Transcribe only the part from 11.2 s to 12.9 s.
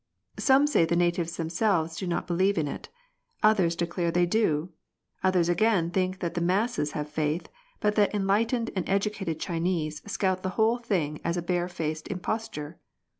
as a bare faced imposture.